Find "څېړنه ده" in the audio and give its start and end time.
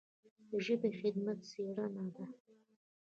1.49-2.25